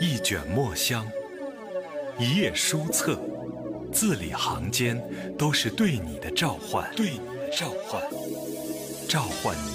[0.00, 1.10] 一卷墨香，
[2.20, 3.20] 一页书册，
[3.92, 5.02] 字里行间
[5.36, 8.00] 都是对你的召唤，对你的召唤，
[9.08, 9.72] 召唤你，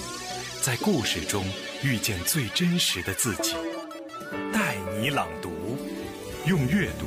[0.62, 1.44] 在故事中
[1.82, 3.54] 遇见最真实的自己。
[4.50, 5.50] 带你朗读，
[6.46, 7.04] 用阅读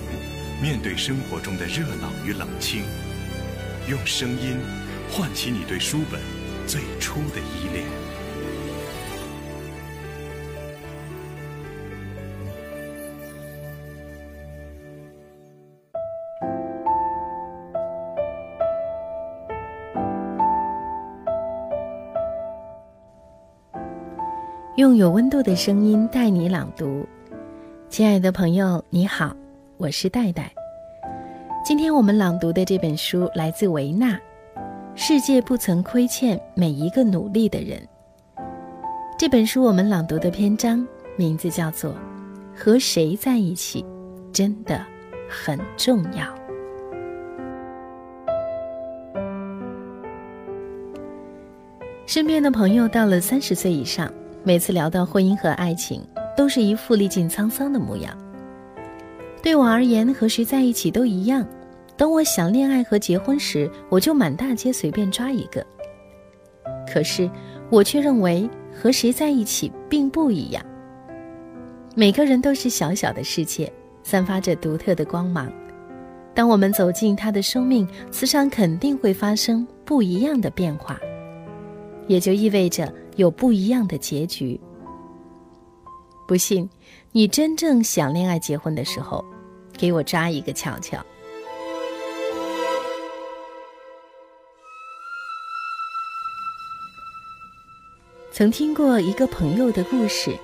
[0.61, 2.83] 面对生活中的热闹与冷清，
[3.89, 4.59] 用声音
[5.11, 6.21] 唤起你对书本
[6.67, 8.06] 最初的依恋。
[24.77, 27.03] 用有温度的声音带你朗读，
[27.89, 29.35] 亲爱的朋友，你好，
[29.77, 30.53] 我是戴戴。
[31.65, 34.13] 今天我们朗读的这本书来自维纳，
[34.93, 37.79] 《世界不曾亏欠每一个努力的人》。
[39.17, 41.91] 这本书我们朗读的篇章名字叫做
[42.55, 43.83] 《和谁在一起
[44.31, 44.85] 真的
[45.27, 46.23] 很重要》。
[52.05, 54.13] 身边的朋友到了三十岁以上。
[54.47, 56.01] 每次聊到婚姻和爱情，
[56.37, 58.17] 都是一副历尽沧桑的模样。
[59.43, 61.45] 对我而言，和谁在一起都一样。
[61.97, 65.61] 等我想恋爱和结婚时，我就满大街随便抓一个。
[66.89, 67.29] 可是，
[67.69, 70.65] 我却认为和谁在一起并不一样。
[71.93, 73.69] 每个人都是小小的世界，
[74.01, 75.51] 散发着独特的光芒。
[76.33, 80.97] 当我们走进他的生命，磁场肯定会发生不一样的变化，
[82.07, 82.89] 也就意味着。
[83.17, 84.59] 有不一样的结局。
[86.27, 86.69] 不信，
[87.11, 89.23] 你真正想恋爱结婚的时候，
[89.73, 91.05] 给我扎一个瞧瞧。
[98.31, 100.37] 曾听过一个朋友的故事，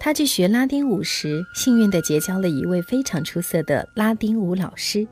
[0.00, 5.06] 他去学拉丁舞时，幸运的结交了一位非常出色的拉丁舞老师。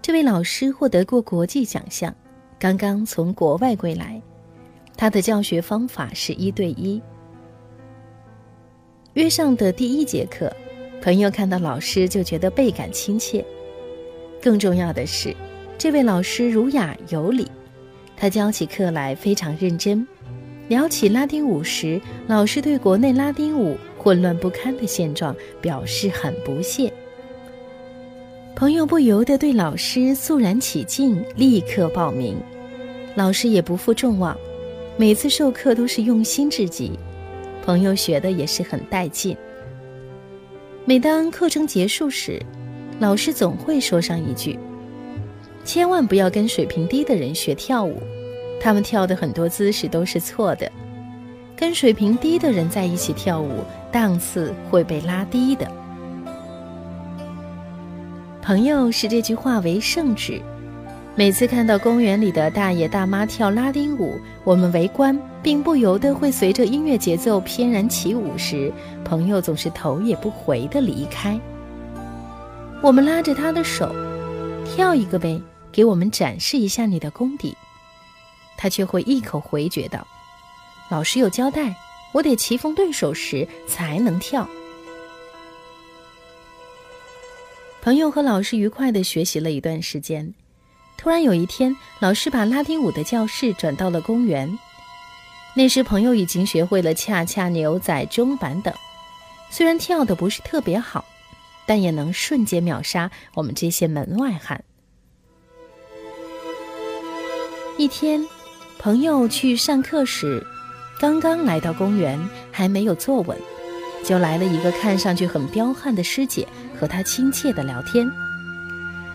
[0.00, 2.14] 这位老师获得过国际奖项，
[2.60, 4.22] 刚刚从国外归来。
[4.96, 7.00] 他的教学方法是一对一。
[9.14, 10.50] 约上的第一节课，
[11.02, 13.44] 朋友看到老师就觉得倍感亲切。
[14.42, 15.34] 更重要的是，
[15.78, 17.50] 这位老师儒雅有礼，
[18.16, 20.06] 他教起课来非常认真。
[20.68, 26.92] 聊起拉丁舞时，老师对国内拉丁舞混乱不堪的现状表示很不屑。
[28.54, 32.36] 朋友不由得对老师肃然起敬，立刻报名。
[33.14, 34.36] 老师也不负众望。
[34.98, 36.98] 每次授课都是用心至极，
[37.62, 39.36] 朋友学的也是很带劲。
[40.86, 42.40] 每当课程结束时，
[42.98, 44.58] 老师总会说上一句
[45.66, 48.00] ：“千万不要跟水平低的人学跳舞，
[48.58, 50.72] 他们跳的很多姿势都是错的。
[51.54, 55.70] 跟水平低的人在一起跳舞，档次会被拉低的。”
[58.40, 60.40] 朋友视这句话为圣旨。
[61.18, 68.70] 每次看到公园里的大爷大妈跳拉丁舞，我们围观，并不由得会随着音乐节奏翩然起舞时，
[69.02, 71.40] 朋友总是头也不回地离开。
[72.82, 73.90] 我们拉着他的手，
[74.66, 75.40] 跳一个呗，
[75.72, 77.56] 给我们展示一下你的功底。
[78.58, 80.06] 他却会一口回绝道
[80.90, 81.74] ：“老师有交代，
[82.12, 84.46] 我得棋逢对手时才能跳。”
[87.80, 90.34] 朋友和老师愉快地学习了一段时间。
[91.06, 94.58] 突然有一天，老师把拉丁舞的教室转到了公园。
[95.54, 98.74] 那时，朋友已经学会了恰恰、牛仔、中板等，
[99.48, 101.04] 虽然跳的不是特别好，
[101.64, 104.64] 但也能瞬间秒杀我们这些门外汉。
[107.78, 108.26] 一天，
[108.76, 110.44] 朋友去上课时，
[110.98, 112.18] 刚刚来到公园，
[112.50, 113.38] 还没有坐稳，
[114.04, 118.10] 就来了一个看上去很彪悍的师姐，和他亲切的聊天。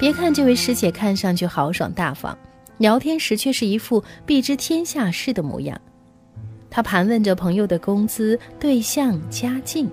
[0.01, 2.35] 别看这位师姐看上去豪爽大方，
[2.79, 5.79] 聊天时却是一副必知天下事的模样。
[6.71, 9.87] 她盘问着朋友的工资、对象、家境。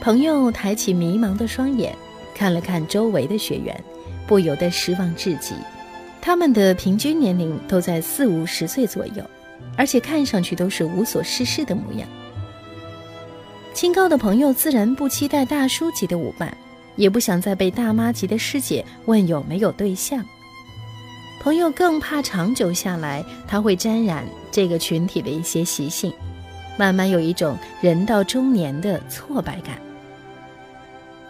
[0.00, 1.94] 朋友抬起迷茫的双眼，
[2.34, 3.80] 看了看周围的学员，
[4.26, 5.54] 不由得失望至极。
[6.20, 9.22] 他们的平均年龄都在四五十岁左右，
[9.76, 12.08] 而且看上去都是无所事事的模样。
[13.74, 16.56] 清高的朋友自然不期待大叔级的舞伴，
[16.96, 20.24] 也不想再被大妈级的师姐问有没有对象。
[21.40, 26.12] 朋友更怕长久下来，他会沾染这个群体的一些习性，
[26.76, 29.78] 慢慢有一种人到中年的挫败感。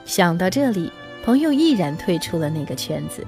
[0.06, 0.90] 想到这里，
[1.24, 3.26] 朋友毅然退出了那个圈子。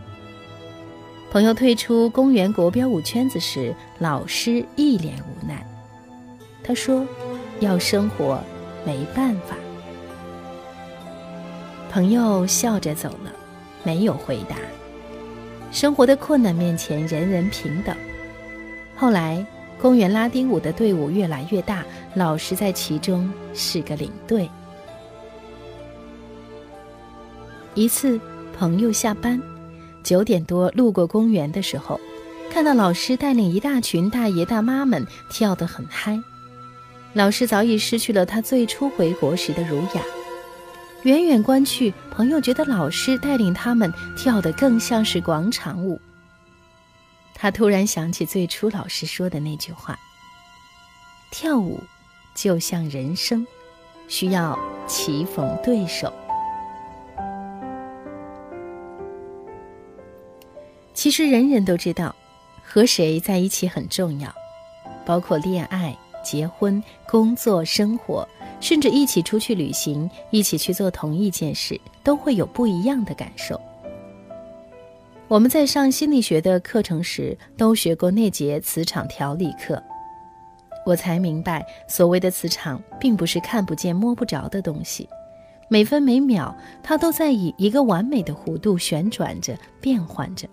[1.31, 5.62] 朋友退出公园国标舞圈子时，老师一脸无奈。
[6.62, 7.06] 他说
[7.61, 8.41] ：“要生活。”
[8.87, 9.57] 没办法。
[11.90, 13.32] 朋友笑着走了，
[13.82, 14.56] 没有回答。
[15.73, 17.96] 生活的困难面前，人人平等。
[18.96, 19.44] 后来，
[19.81, 24.49] 公园拉丁舞的队伍越来越大，老师在其中是个领队。
[27.75, 28.20] 一次，
[28.56, 29.41] 朋友下班，
[30.02, 32.00] 九点多路过公园的时候，
[32.50, 36.20] 看到老师带领一大群大爷大妈们跳得很嗨。
[37.14, 40.02] 老师早已失去了他最初回国时的儒雅。
[41.05, 46.00] 远远观去，朋友觉得老师带领他们跳得更像是广场舞。
[47.35, 49.97] 他突然想起最初老师说的那句话
[51.31, 51.81] ：“跳舞
[52.35, 53.47] 就像人生，
[54.09, 54.59] 需要
[54.89, 56.12] 棋逢对手。”
[60.93, 62.12] 其实人人都知道，
[62.65, 64.35] 和谁在一起很重要，
[65.06, 68.29] 包括恋爱、结婚、工作、生活，
[68.60, 73.60] 甚至一起出去旅行，一起去做同一件事，都会有不一样的感受。
[75.28, 79.82] 我们在上心理学的课程时，都学过那节磁场调理课，
[80.87, 85.06] 我才明白，所谓的磁场，并不是看不见、摸不着的东西，
[85.69, 90.49] 每分每秒，它都在以一个完美的弧度旋转着、变换着。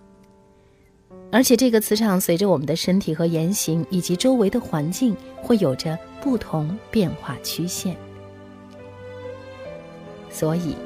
[1.35, 7.93] 而且，这个磁场随着我们的身体和言行以及周围的环境，会有着不同变化曲线。
[10.29, 10.77] 所以，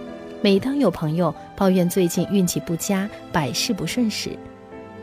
[0.42, 4.31] 每当有朋友抱怨最近运气不佳、百事不顺时，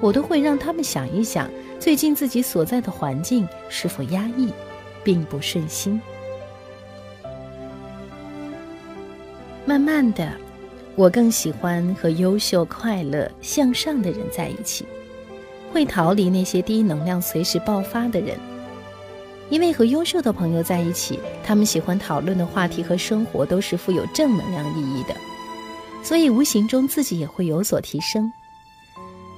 [0.00, 4.52] 我都会让他们想一想，最近自己所在的环境是否压抑，
[5.04, 6.00] 并不顺心。
[9.64, 10.28] 慢慢的，
[10.96, 14.84] 我更喜欢和优秀、快乐、向上的人在一起。
[15.76, 18.34] 会逃离那些低能量、随时爆发的人，
[19.50, 25.14] 因为和优秀的朋友在一起，他们喜欢讨论的话题和生活都是富有正能量意义的，
[26.02, 28.32] 所以无形中自己也会有所提升。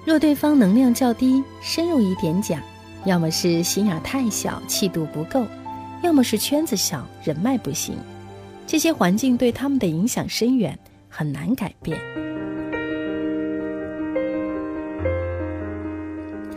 [0.04, 2.62] 若对方能量较低，深入一点讲，
[3.04, 5.44] 要么是心眼太小、气度不够，
[6.04, 7.96] 要么是圈子小、人脉不行，
[8.64, 11.98] 这些环境对他们的影响深远，很难改变。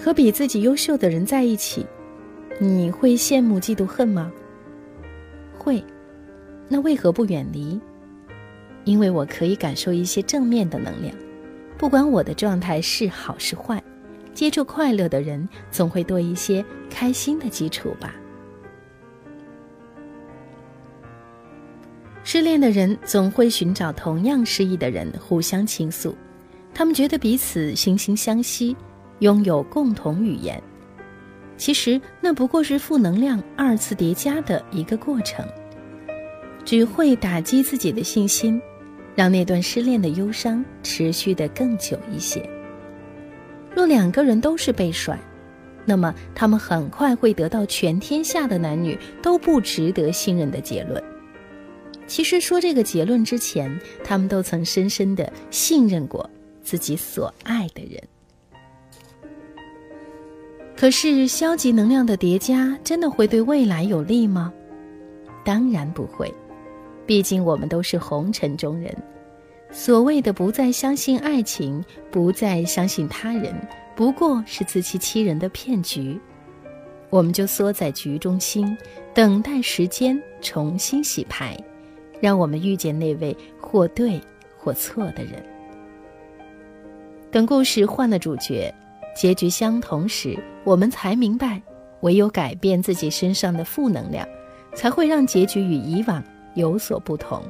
[0.03, 1.85] 和比自己优秀的人在一起，
[2.59, 4.31] 你会羡慕、嫉妒、恨吗？
[5.59, 5.83] 会。
[6.67, 7.79] 那为何不远离？
[8.83, 11.13] 因为我可以感受一些正面的能量，
[11.77, 13.83] 不管我的状态是好是坏，
[14.33, 18.15] 接触快乐的人，总会多一些开心的基础吧。
[22.23, 26.15] 失恋的人总会寻找同样失意的人互相倾诉，
[26.73, 28.75] 他们觉得彼此惺惺相惜。
[29.21, 30.61] 拥有共同语言，
[31.55, 35.47] 其实那不过是负能量二次叠加的一个过程，
[36.65, 38.59] 只会打击自己的信心，
[39.15, 42.49] 让那段失恋的忧伤持续的更久一些。
[43.75, 45.19] 若两个人都是被甩，
[45.85, 51.01] 那么他们很快会得到全天下的男女都不值得信任的结论。
[52.07, 56.27] 其实说这个结论之前，他们都曾深深的信任过
[56.63, 58.01] 自己所爱的人。
[60.81, 64.51] 可是，消极能量的叠加真的会对未来有利吗？
[65.45, 66.33] 当然不会，
[67.05, 68.91] 毕竟我们都是红尘中人。
[69.69, 73.53] 所谓的不再相信爱情，不再相信他人，
[73.95, 76.19] 不过是自欺欺人的骗局。
[77.11, 78.75] 我们就缩在局中心，
[79.13, 81.55] 等待时间重新洗牌，
[82.19, 84.19] 让我们遇见那位或对
[84.57, 85.45] 或错的人。
[87.29, 88.73] 等故事换了主角。
[89.13, 91.61] 结局相同时，我们才明白，
[92.01, 94.27] 唯有改变自己身上的负能量，
[94.75, 96.23] 才会让结局与以往
[96.55, 97.43] 有所不同。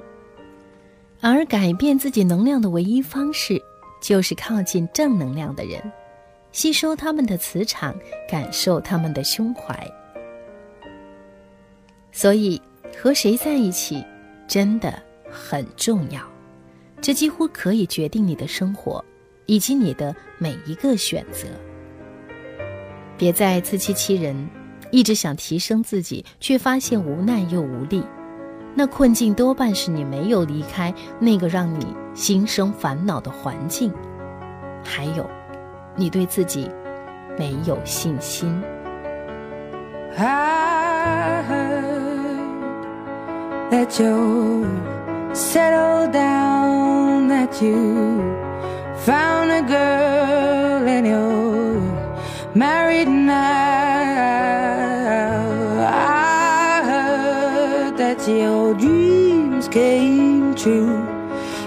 [1.20, 3.62] 而改变自己能量的唯一方式，
[4.02, 5.80] 就是靠近正能量的人，
[6.52, 7.96] 吸收他们的磁场，
[8.30, 9.88] 感受他们的胸怀。
[12.12, 12.62] 所以，
[13.02, 14.04] 和谁在一起，
[14.48, 14.94] 真的
[15.30, 16.22] 很重要，
[17.02, 19.04] 这几乎可以决定你的生活。
[19.48, 21.48] 以及你的每一个选择，
[23.22, 24.50] 别再自欺欺人，
[24.90, 28.04] 一直想提升自己，却发现无奈又无力。
[28.74, 31.86] 那困境多半是你没有离开那个让你
[32.16, 33.94] 心生烦恼的环境，
[34.84, 35.30] 还有，
[35.96, 36.68] 你对自己
[37.38, 38.60] 没有信心。
[49.06, 51.82] found a girl and you're
[52.54, 52.91] married
[58.40, 61.06] your oh, dreams came true.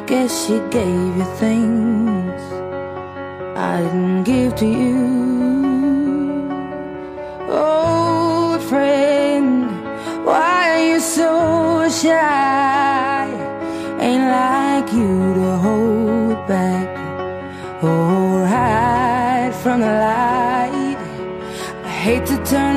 [0.06, 2.40] Guess she gave you things
[3.56, 5.04] I didn't give to you.
[7.48, 9.66] Old friend,
[10.24, 13.26] why are you so shy?
[14.00, 16.88] Ain't like you to hold back
[17.82, 20.98] or hide from the light.
[21.84, 22.76] I hate to turn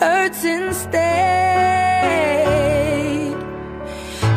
[0.00, 1.26] hurts instead.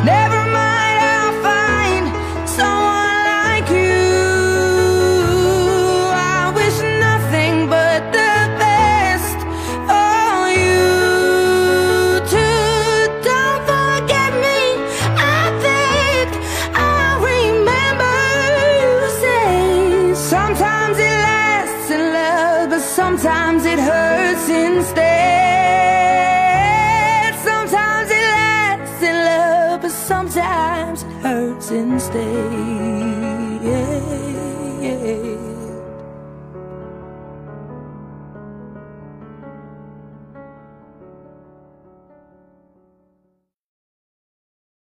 [0.04, 2.04] Never mind, I'll find
[2.48, 4.00] someone like you.
[6.12, 9.38] I wish nothing but the best
[9.88, 10.88] for you.
[13.28, 14.60] Don't forget me,
[15.36, 16.26] I beg.
[16.74, 16.78] I
[17.30, 18.16] remember
[18.80, 23.89] you sometimes it lasts in love, but sometimes it hurts.